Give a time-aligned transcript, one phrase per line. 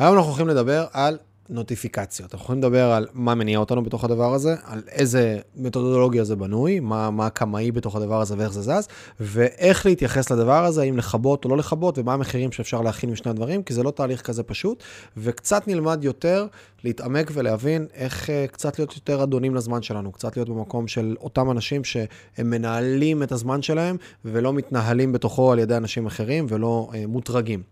[0.00, 1.18] היום אנחנו הולכים לדבר על
[1.48, 2.34] נוטיפיקציות.
[2.34, 6.80] אנחנו יכולים לדבר על מה מניע אותנו בתוך הדבר הזה, על איזה מתודולוגיה זה בנוי,
[6.80, 8.88] מה, מה הקמאי בתוך הדבר הזה ואיך זה זז,
[9.20, 13.62] ואיך להתייחס לדבר הזה, אם לכבות או לא לכבות, ומה המחירים שאפשר להכין משני הדברים,
[13.62, 14.82] כי זה לא תהליך כזה פשוט,
[15.16, 16.46] וקצת נלמד יותר
[16.84, 21.50] להתעמק ולהבין איך uh, קצת להיות יותר אדונים לזמן שלנו, קצת להיות במקום של אותם
[21.50, 22.10] אנשים שהם
[22.50, 27.62] מנהלים את הזמן שלהם, ולא מתנהלים בתוכו על ידי אנשים אחרים ולא uh, מוטרגים.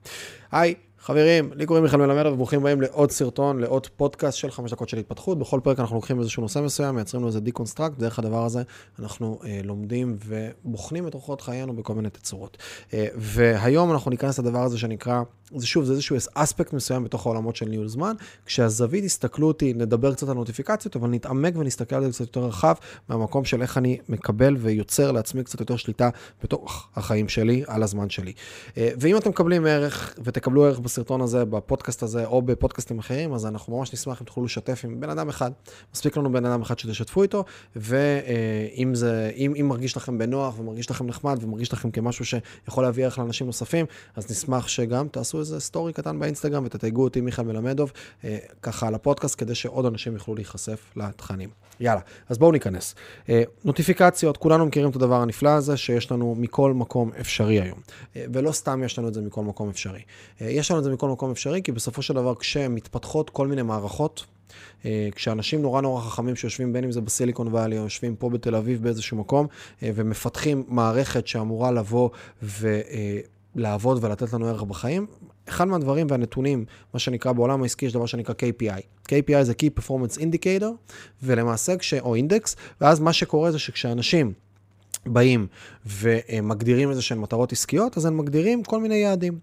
[0.53, 4.89] היי, חברים, לי קוראים מיכאל מלמד וברוכים הבאים לעוד סרטון, לעוד פודקאסט של חמש דקות
[4.89, 5.39] של התפתחות.
[5.39, 8.63] בכל פרק אנחנו לוקחים איזשהו נושא מסוים, מייצרים לו איזה deconstruct, דרך הדבר הזה
[8.99, 12.57] אנחנו אה, לומדים ובוחנים את אורחות חיינו בכל מיני תצורות.
[12.95, 15.23] אה, והיום אנחנו ניכנס לדבר הזה שנקרא,
[15.57, 18.15] זה שוב, זה איזשהו אספקט מסוים בתוך העולמות של ניהול זמן.
[18.47, 22.75] כשהזווית הסתכלות היא, נדבר קצת על נוטיפיקציות, אבל נתעמק ונסתכל על זה קצת יותר רחב,
[23.09, 26.11] מהמקום של איך אני מקבל ויוצר לעצמי קצת יותר שליטה
[26.43, 28.33] בתוך החיים שלי, על הזמן שלי.
[28.77, 33.47] אה, ואם אתם מקבלים ערך ותקבלו ערך בסרטון הזה, בפודקאסט הזה, או בפודקאסטים אחרים, אז
[33.47, 35.51] אנחנו ממש נשמח אם תוכלו לשתף עם בן אדם אחד.
[35.95, 37.45] מספיק לנו בן אדם אחד שתשתפו איתו,
[37.77, 43.05] ואם זה, אם, אם מרגיש לכם בנוח ומרגיש לכם נחמד ומרגיש לכם כמשהו שיכול להביא
[43.05, 43.87] ערך לאנשים נוספים,
[44.17, 47.93] אז נשמח שגם תעשו איזה סטורי קטן באינסטגרם ותתייגו אותי, מיכאל מלמדוב,
[48.25, 51.49] אה, ככה על הפודקאסט, כדי שעוד אנשים יוכלו להיחשף לתכנים.
[51.81, 52.95] יאללה, אז בואו ניכנס.
[53.29, 57.79] אה, נוטיפיקציות, כולנו מכירים את הדבר הנפלא הזה שיש לנו מכל מקום אפשרי היום.
[58.17, 60.01] אה, ולא סתם יש לנו את זה מכל מקום אפשרי.
[60.41, 64.25] יש את זה מכל מקום אפשרי, כי בסופו של דבר כשמתפתחות כל מיני מערכות,
[65.13, 68.83] כשאנשים נורא נורא חכמים שיושבים בין אם זה בסיליקון וואלי או יושבים פה בתל אביב
[68.83, 69.47] באיזשהו מקום
[69.83, 72.11] ומפתחים מערכת שאמורה לבוא
[72.43, 75.07] ולעבוד ולתת לנו ערך בחיים,
[75.49, 79.09] אחד מהדברים והנתונים, מה שנקרא בעולם העסקי, יש דבר שנקרא KPI.
[79.09, 81.95] KPI זה Key Performance Indicator, ולמעשה, כש...
[81.95, 84.33] או אינדקס, ואז מה שקורה זה שכשאנשים
[85.07, 85.47] באים
[85.87, 89.39] ומגדירים איזה שהן מטרות עסקיות, אז הם מגדירים כל מיני יעדים.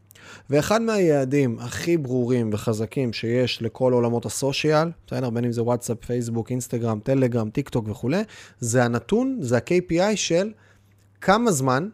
[0.50, 6.06] ואחד מהיעדים הכי ברורים וחזקים שיש לכל עולמות ה social, בסדר, בין אם זה וואטסאפ,
[6.06, 8.22] פייסבוק, אינסטגרם, טלגרם, טיק טוק וכולי,
[8.60, 10.52] זה הנתון, זה ה-KPI של
[11.22, 11.90] כמה זמן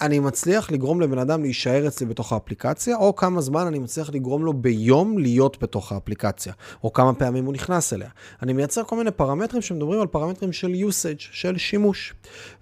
[0.00, 4.44] אני מצליח לגרום לבן אדם להישאר אצלי בתוך האפליקציה, או כמה זמן אני מצליח לגרום
[4.44, 6.52] לו ביום להיות בתוך האפליקציה,
[6.84, 8.08] או כמה פעמים הוא נכנס אליה.
[8.42, 12.14] אני מייצר כל מיני פרמטרים שמדברים על פרמטרים של usage, של שימוש.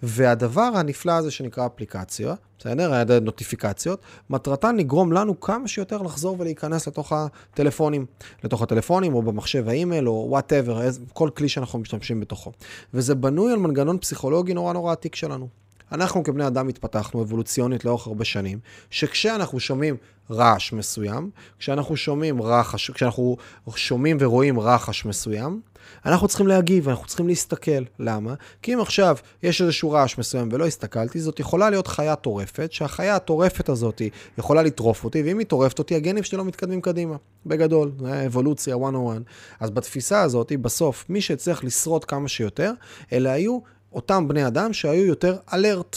[0.03, 3.21] והדבר הנפלא הזה שנקרא אפליקציה, בסדר?
[3.21, 8.06] נוטיפיקציות, מטרתן לגרום לנו כמה שיותר לחזור ולהיכנס לתוך הטלפונים,
[8.45, 12.53] לתוך הטלפונים או במחשב האימייל או whatever, כל כלי שאנחנו משתמשים בתוכו.
[12.95, 15.63] וזה בנוי על מנגנון פסיכולוגי נורא נורא עתיק שלנו.
[15.93, 18.59] אנחנו כבני אדם התפתחנו אבולוציונית לאורך הרבה שנים,
[18.91, 19.97] שכשאנחנו שומעים
[20.31, 23.37] רעש מסוים, כשאנחנו שומעים רחש, כשאנחנו
[23.77, 25.61] שומעים ורואים רחש מסוים,
[26.06, 27.84] אנחנו צריכים להגיב, אנחנו צריכים להסתכל.
[27.99, 28.34] למה?
[28.62, 33.16] כי אם עכשיו יש איזשהו רעש מסוים ולא הסתכלתי, זאת יכולה להיות חיה טורפת, שהחיה
[33.16, 34.03] הטורפת הזאת
[34.39, 37.16] יכולה לטרוף אותי, ואם היא טורפת אותי, הגנים שלי לא מתקדמים קדימה.
[37.47, 37.93] בגדול,
[38.27, 39.22] אבולוציה 101.
[39.61, 42.72] אז בתפיסה הזאת, בסוף, מי שהצליח לשרוד כמה שיותר,
[43.12, 43.59] אלה היו
[43.94, 45.97] אותם בני אדם שהיו יותר אלרט,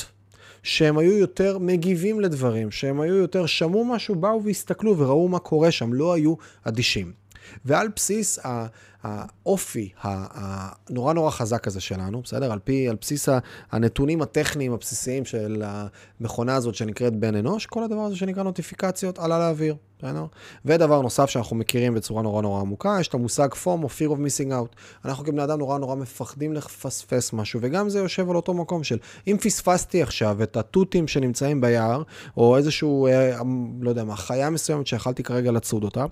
[0.64, 5.72] שהם היו יותר מגיבים לדברים, שהם היו יותר שמעו משהו, באו והסתכלו וראו מה קורה
[5.72, 7.12] שם, לא היו אדישים.
[7.66, 8.40] ועל בסיס
[9.04, 12.52] האופי הנורא נורא חזק הזה שלנו, בסדר?
[12.52, 13.30] על, פי, על בסיס
[13.72, 19.40] הנתונים הטכניים הבסיסיים של המכונה הזאת שנקראת בן אנוש, כל הדבר הזה שנקרא נוטיפיקציות עלה
[19.40, 20.26] לאוויר, בסדר?
[20.66, 24.52] ודבר נוסף שאנחנו מכירים בצורה נורא נורא עמוקה, יש את המושג FOMO, Fear of Missing
[24.52, 24.76] Out.
[25.06, 28.98] אנחנו כבני אדם נורא נורא מפחדים לפספס משהו, וגם זה יושב על אותו מקום של
[29.28, 32.04] אם פספסתי עכשיו את התותים שנמצאים ביער,
[32.38, 33.38] או איזשהו, אה,
[33.82, 36.06] לא יודע מה, חיה מסוימת שיכלתי כרגע לצוד אותה,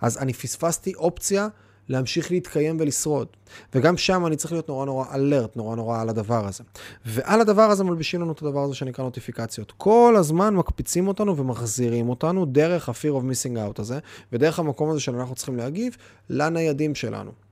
[0.00, 1.48] אז אני פספסתי אופציה
[1.88, 3.28] להמשיך להתקיים ולשרוד.
[3.74, 6.64] וגם שם אני צריך להיות נורא נורא אלרט, נורא נורא על הדבר הזה.
[7.06, 9.72] ועל הדבר הזה מלבישים לנו את הדבר הזה שנקרא נוטיפיקציות.
[9.76, 13.98] כל הזמן מקפיצים אותנו ומחזירים אותנו דרך ה-fear of missing out הזה,
[14.32, 15.96] ודרך המקום הזה שאנחנו צריכים להגיב
[16.30, 17.47] לניידים שלנו.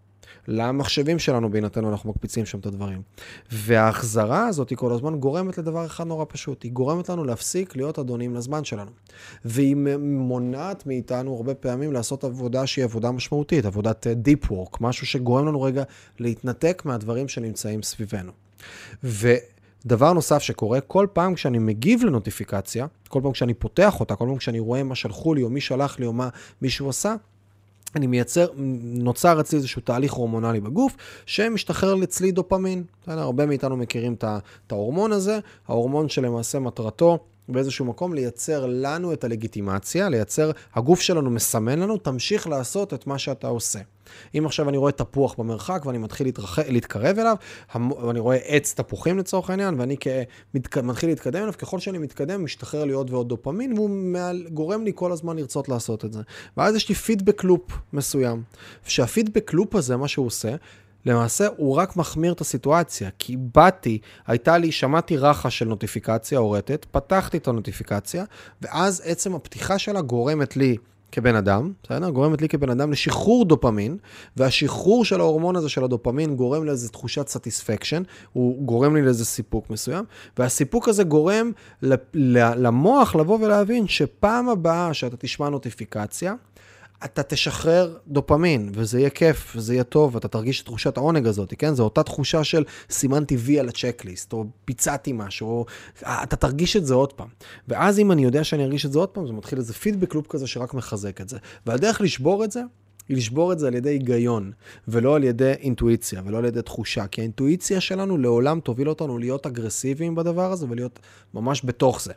[0.49, 3.03] למחשבים שלנו, בהינתן אנחנו מקפיצים שם את הדברים.
[3.53, 7.99] וההחזרה הזאת היא כל הזמן גורמת לדבר אחד נורא פשוט, היא גורמת לנו להפסיק להיות
[7.99, 8.91] אדונים לזמן שלנו.
[9.45, 15.07] והיא מונעת מאיתנו הרבה פעמים לעשות עבודה שהיא עבודה משמעותית, עבודת uh, Deep Work, משהו
[15.07, 15.83] שגורם לנו רגע
[16.19, 18.33] להתנתק מהדברים שנמצאים סביבנו.
[19.05, 19.35] ו...
[19.87, 24.37] דבר נוסף שקורה, כל פעם כשאני מגיב לנוטיפיקציה, כל פעם כשאני פותח אותה, כל פעם
[24.37, 26.29] כשאני רואה מה שלחו לי, או מי שלח לי, או מה
[26.63, 27.15] מישהו עשה,
[27.97, 28.47] אני מייצר,
[28.83, 30.97] נוצר אצלי איזשהו תהליך הורמונלי בגוף,
[31.27, 32.85] שמשתחרר אצלי דופמין.
[33.07, 35.39] הרבה מאיתנו מכירים את ההורמון הזה,
[35.69, 42.47] ההורמון שלמעשה מטרתו באיזשהו מקום לייצר לנו את הלגיטימציה, לייצר, הגוף שלנו מסמן לנו, תמשיך
[42.47, 43.79] לעשות את מה שאתה עושה.
[44.39, 46.59] אם עכשיו אני רואה תפוח במרחק ואני מתחיל להתרח...
[46.59, 47.37] להתקרב אליו,
[48.07, 50.07] ואני רואה עץ תפוחים לצורך העניין, ואני כ...
[50.55, 50.79] מת...
[50.79, 54.47] מתחיל להתקדם אליו, ככל שאני מתקדם, משתחרר לי עוד ועוד דופמין, והוא מעל...
[54.53, 56.21] גורם לי כל הזמן לרצות לעשות את זה.
[56.57, 58.43] ואז יש לי feedback loop מסוים.
[58.87, 60.55] שה feedback loop הזה, מה שהוא עושה,
[61.07, 66.87] למעשה הוא רק מחמיר את הסיטואציה, כי באתי, הייתה לי, שמעתי רחש של נוטיפיקציה רוטטת,
[66.91, 68.25] פתחתי את הנוטיפיקציה,
[68.63, 70.77] ואז עצם הפתיחה שלה גורמת לי
[71.13, 72.11] כבן אדם, בסדר?
[72.11, 73.97] גורמת לי כבן אדם לשחרור דופמין,
[74.37, 79.71] והשחרור של ההורמון הזה של הדופמין גורם לאיזו תחושת satisfaction, הוא גורם לי לאיזה סיפוק
[79.71, 80.05] מסוים,
[80.39, 81.53] והסיפוק הזה גורם
[82.57, 86.35] למוח לבוא ולהבין שפעם הבאה שאתה תשמע נוטיפיקציה,
[87.05, 91.55] אתה תשחרר דופמין, וזה יהיה כיף, וזה יהיה טוב, ואתה תרגיש את תחושת העונג הזאת,
[91.59, 91.75] כן?
[91.75, 95.67] זו אותה תחושה של סימנתי וי על הצ'קליסט, או ביצעתי משהו, או
[96.03, 97.29] אתה תרגיש את זה עוד פעם.
[97.69, 100.27] ואז אם אני יודע שאני ארגיש את זה עוד פעם, זה מתחיל איזה פידבק לופ
[100.27, 101.39] כזה שרק מחזק את זה.
[101.67, 102.63] והדרך לשבור את זה,
[103.09, 104.53] היא לשבור את זה על ידי היגיון,
[104.89, 107.07] ולא על ידי אינטואיציה, ולא על ידי תחושה.
[107.07, 110.99] כי האינטואיציה שלנו לעולם תוביל אותנו להיות אגרסיביים בדבר הזה, ולהיות
[111.35, 112.13] ממש בתוך זה.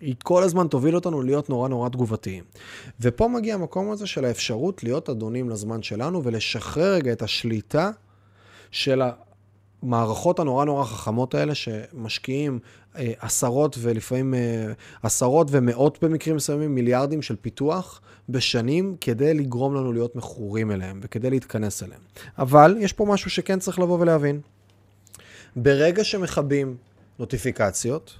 [0.00, 2.44] היא כל הזמן תוביל אותנו להיות נורא נורא תגובתיים.
[3.00, 7.90] ופה מגיע המקום הזה של האפשרות להיות אדונים לזמן שלנו ולשחרר רגע את השליטה
[8.70, 9.02] של
[9.82, 12.58] המערכות הנורא נורא חכמות האלה שמשקיעים
[12.96, 19.92] אה, עשרות ולפעמים אה, עשרות ומאות במקרים מסוימים מיליארדים של פיתוח בשנים כדי לגרום לנו
[19.92, 22.00] להיות מכורים אליהם וכדי להתכנס אליהם.
[22.38, 24.40] אבל יש פה משהו שכן צריך לבוא ולהבין.
[25.56, 26.76] ברגע שמכבים
[27.18, 28.18] נוטיפיקציות,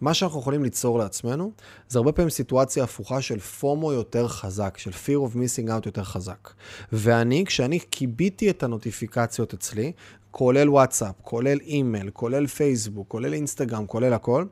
[0.00, 1.52] מה שאנחנו יכולים ליצור לעצמנו,
[1.88, 6.04] זה הרבה פעמים סיטואציה הפוכה של פומו יותר חזק, של fear of missing out יותר
[6.04, 6.50] חזק.
[6.92, 9.92] ואני, כשאני כיביתי את הנוטיפיקציות אצלי,
[10.30, 14.44] כולל וואטסאפ, כולל אימייל, כולל פייסבוק, כולל אינסטגרם, כולל הכל,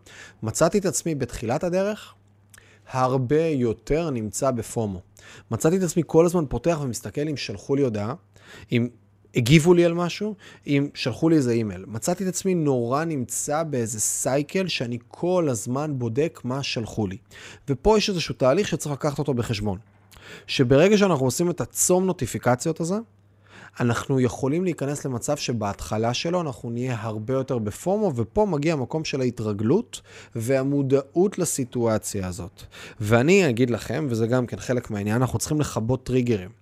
[0.42, 2.14] מצאתי את עצמי בתחילת הדרך
[2.92, 5.00] הרבה יותר נמצא בפומו.
[5.50, 8.14] מצאתי את עצמי כל הזמן פותח ומסתכל אם שלחו לי הודעה,
[8.72, 8.88] אם
[9.36, 10.34] הגיבו לי על משהו,
[10.66, 11.84] אם שלחו לי איזה אימייל.
[11.88, 17.16] מצאתי את עצמי נורא נמצא באיזה cycle שאני כל הזמן בודק מה שלחו לי.
[17.68, 19.78] ופה יש איזשהו תהליך שצריך לקחת אותו בחשבון.
[20.46, 22.96] שברגע שאנחנו עושים את הצום נוטיפיקציות הזה,
[23.80, 29.20] אנחנו יכולים להיכנס למצב שבהתחלה שלו אנחנו נהיה הרבה יותר בפומו, ופה מגיע המקום של
[29.20, 30.00] ההתרגלות
[30.34, 32.62] והמודעות לסיטואציה הזאת.
[33.00, 36.59] ואני אגיד לכם, וזה גם כן חלק מהעניין, אנחנו צריכים לכבות טריגרים.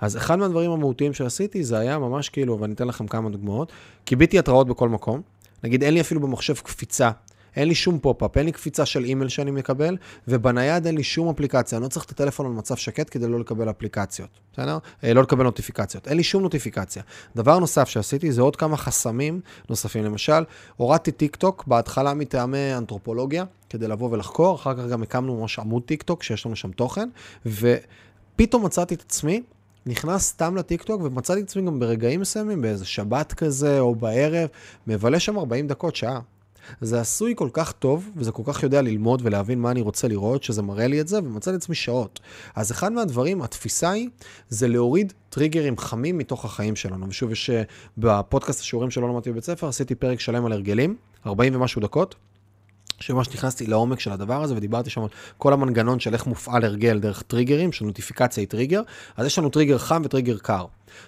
[0.00, 3.72] אז אחד מהדברים המהותיים שעשיתי זה היה ממש כאילו, ואני אתן לכם כמה דוגמאות,
[4.04, 5.20] כיביתי התראות בכל מקום.
[5.64, 7.10] נגיד, אין לי אפילו במחשב קפיצה
[7.56, 9.96] אין לי שום pop-up, אין לי קפיצה של אימייל שאני מקבל,
[10.28, 11.78] ובנייד אין לי שום אפליקציה.
[11.78, 14.78] אני לא צריך את הטלפון על מצב שקט כדי לא לקבל אפליקציות, בסדר?
[15.04, 16.08] אה, לא לקבל נוטיפיקציות.
[16.08, 17.02] אין לי שום נוטיפיקציה.
[17.36, 20.04] דבר נוסף שעשיתי זה עוד כמה חסמים נוספים.
[20.04, 20.44] למשל,
[20.76, 25.82] הורדתי טיק טוק בהתחלה מטעמי אנתרופולוגיה, כדי לבוא ולחקור, אחר כך גם הקמנו ממש עמוד
[25.82, 27.08] טיק טוק שיש לנו שם תוכן,
[27.46, 29.42] ופתאום מצאתי את עצמי
[29.86, 34.48] נכנס סתם לטיקטוק ומצאתי את עצמי גם ברגעים מסוימים, באיזה שבת כזה או בערב,
[34.86, 36.20] מבלה שם 40 דקות, שעה.
[36.80, 40.42] זה עשוי כל כך טוב, וזה כל כך יודע ללמוד ולהבין מה אני רוצה לראות,
[40.42, 42.20] שזה מראה לי את זה, ומצאתי את עצמי שעות.
[42.54, 44.08] אז אחד מהדברים, התפיסה היא,
[44.48, 47.08] זה להוריד טריגרים חמים מתוך החיים שלנו.
[47.08, 47.62] ושוב, יש אה,
[47.98, 50.96] בפודקאסט השיעורים שלא למדתי בבית ספר, עשיתי פרק שלם על הרגלים,
[51.26, 52.14] 40 ומשהו דקות.
[53.02, 55.08] שממש נכנסתי לעומק של הדבר הזה ודיברתי שם על
[55.38, 58.82] כל המנגנון של איך מופעל הרגל דרך טריגרים, שנוטיפיקציה היא טריגר.
[59.16, 60.66] אז יש לנו טריגר חם וטריגר קר.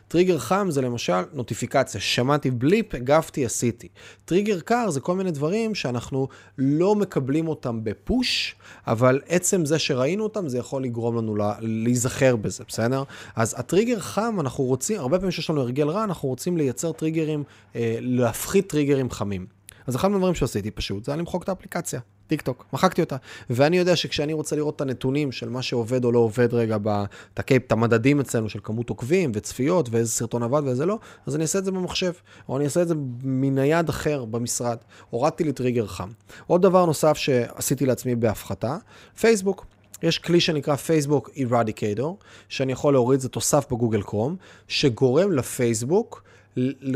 [0.09, 3.89] טריגר חם זה למשל נוטיפיקציה, שמעתי blip, הגבתי, עשיתי.
[4.25, 8.55] טריגר קר זה כל מיני דברים שאנחנו לא מקבלים אותם ב push,
[8.87, 13.03] אבל עצם זה שראינו אותם, זה יכול לגרום לנו לה, להיזכר בזה, בסדר?
[13.37, 17.43] אז הטריגר חם, אנחנו רוצים, הרבה פעמים שיש לנו הרגל רע, אנחנו רוצים לייצר טריגרים,
[17.77, 19.54] אה, להפחית טריגרים חמים.
[19.87, 23.17] אז אחד מהדברים שעשיתי פשוט, זה היה למחוק את האפליקציה, טיק טוק, מחקתי אותה.
[23.51, 26.77] ואני יודע שכשאני רוצה לראות את הנתונים של מה שעובד או לא עובד רגע,
[27.57, 31.59] את המדדים אצלנו של כמות עוקבים וצפיות ואיזה סרטון עבד ואיזה לא, אז אני אעשה
[31.59, 32.13] את זה במחשב,
[32.49, 34.77] או אני אעשה את זה מנייד אחר במשרד.
[35.11, 36.09] הורדתי לי טריגר חם.
[36.47, 38.77] עוד דבר נוסף שעשיתי לעצמי בהפחתה,
[39.21, 39.67] פייסבוק.
[40.03, 44.37] יש כלי שנקרא פייסבוק Eradicator, שאני יכול להוריד, זה תוסף בגוגל כרום,
[44.69, 46.23] שגורם לפייסבוק,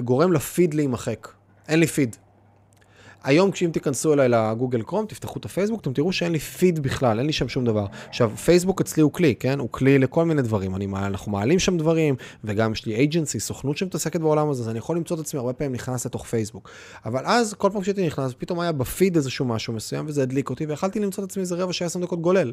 [0.05, 1.29] גורם לפיד להימחק.
[1.69, 2.17] אין לי פיד,
[3.25, 7.19] היום כשאם תיכנסו אליי לגוגל קרום, תפתחו את הפייסבוק, אתם תראו שאין לי פיד בכלל,
[7.19, 7.87] אין לי שם שום דבר.
[8.09, 9.59] עכשיו, פייסבוק אצלי הוא כלי, כן?
[9.59, 10.77] הוא כלי לכל מיני דברים.
[10.77, 14.79] אני, אנחנו מעלים שם דברים, וגם יש לי אייג'נסי, סוכנות שמתעסקת בעולם הזה, אז אני
[14.79, 16.71] יכול למצוא את עצמי הרבה פעמים נכנס לתוך פייסבוק.
[17.05, 20.67] אבל אז, כל פעם שהייתי נכנס, פתאום היה בפיד איזשהו משהו מסוים, וזה הדליק אותי,
[20.67, 22.53] ויכלתי למצוא את עצמי איזה רבע שעה עשר דקות גולל.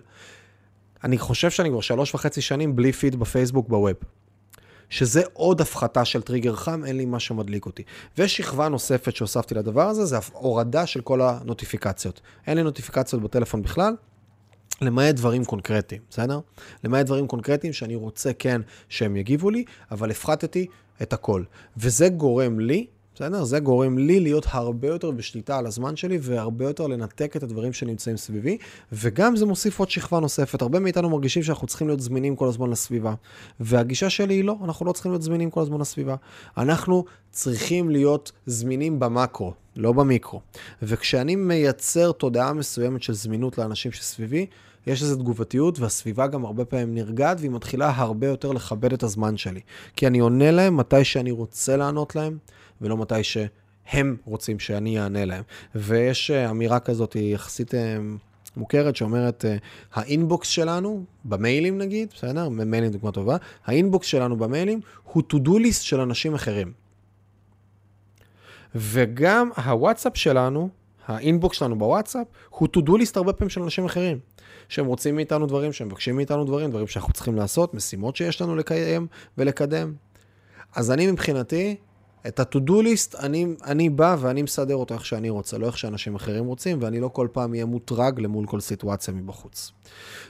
[1.03, 3.93] אני חושב שאני כבר שלוש וחצי שנים בלי פיד בפייסבוק בווב.
[4.89, 7.83] שזה עוד הפחתה של טריגר חם, אין לי מה שמדליק אותי.
[8.17, 12.21] ושכבה נוספת שהוספתי לדבר הזה, זה הורדה של כל הנוטיפיקציות.
[12.47, 13.95] אין לי נוטיפיקציות בטלפון בכלל,
[14.81, 16.39] למעט דברים קונקרטיים, בסדר?
[16.83, 20.67] למעט דברים קונקרטיים שאני רוצה כן שהם יגיבו לי, אבל הפחתתי
[21.01, 21.43] את הכל.
[21.77, 22.85] וזה גורם לי
[23.15, 23.43] בסדר?
[23.43, 27.73] זה גורם לי להיות הרבה יותר בשליטה על הזמן שלי והרבה יותר לנתק את הדברים
[27.73, 28.57] שנמצאים סביבי,
[28.91, 30.61] וגם זה מוסיף עוד שכבה נוספת.
[30.61, 33.13] הרבה מאיתנו מרגישים שאנחנו צריכים להיות זמינים כל הזמן לסביבה,
[33.59, 36.15] והגישה שלי היא לא, אנחנו לא צריכים להיות זמינים כל הזמן לסביבה.
[36.57, 40.41] אנחנו צריכים להיות זמינים במקרו, לא במיקרו.
[40.81, 44.45] וכשאני מייצר תודעה מסוימת של זמינות לאנשים שסביבי,
[44.87, 49.37] יש איזו תגובתיות, והסביבה גם הרבה פעמים נרגעת, והיא מתחילה הרבה יותר לכבד את הזמן
[49.37, 49.59] שלי.
[49.95, 52.37] כי אני עונה להם מתי שאני רוצה לענות להם,
[52.81, 55.43] ולא מתי שהם רוצים שאני אענה להם.
[55.75, 57.97] ויש אה, אמירה כזאת, היא יחסית אה,
[58.57, 59.55] מוכרת, שאומרת, אה,
[59.93, 62.49] ה inbox שלנו, במיילים נגיד, בסדר?
[62.49, 66.71] מיילים דוגמה טובה, ה inbox שלנו במיילים הוא to-do list של אנשים אחרים.
[68.75, 70.69] וגם הוואטסאפ שלנו,
[71.07, 74.19] ה inbox שלנו בוואטסאפ, הוא to-do list הרבה פעמים של אנשים אחרים.
[74.69, 78.55] שהם רוצים מאיתנו דברים, שהם מבקשים מאיתנו דברים, דברים שאנחנו צריכים לעשות, משימות שיש לנו
[78.55, 79.07] לקיים
[79.37, 79.93] ולקדם.
[80.75, 81.75] אז אני מבחינתי,
[82.27, 86.15] את ה-to-do list, אני, אני בא ואני מסדר אותו איך שאני רוצה, לא איך שאנשים
[86.15, 89.71] אחרים רוצים, ואני לא כל פעם אהיה מוטרג למול כל סיטואציה מבחוץ.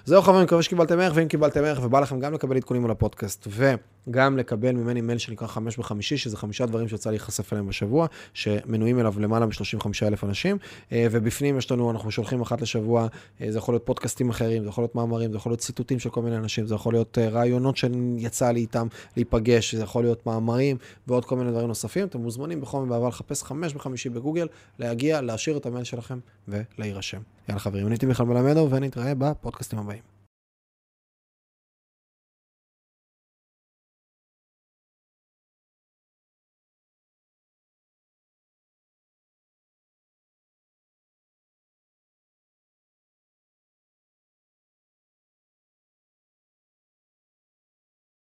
[0.06, 3.48] זהו חברים, מקווה שקיבלתם ערך, ואם קיבלתם ערך ובא לכם גם לקבל עדכונים על הפודקאסט,
[3.48, 9.00] וגם לקבל ממני מייל שנקרא חמש בחמישי, שזה חמישה דברים שיצא להיחשף אליהם בשבוע, שמנויים
[9.00, 10.58] אליו למעלה מ-35 אלף אנשים,
[10.92, 13.08] אה, ובפנים יש לנו, אנחנו שולחים אחת לשבוע,
[13.42, 16.10] אה, זה יכול להיות פודקאסטים אחרים, זה יכול להיות מאמרים, זה יכול להיות ציטוטים של
[16.10, 20.26] כל מיני אנשים, זה יכול להיות אה, רעיונות שיצא לי איתם להיפגש, זה יכול להיות
[20.26, 21.85] מאמרים ועוד כל מיני דברים נוספים.
[22.04, 24.48] אתם מוזמנים בחום ובעבר לחפש חמש בחמישי בגוגל,
[24.80, 27.22] להגיע, להשאיר את המייל שלכם ולהירשם.
[27.50, 30.15] יאללה חברים, אני הייתי מיכאל מלמדו, ונתראה בפודקאסטים הבאים.